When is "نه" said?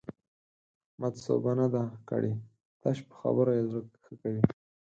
1.59-1.67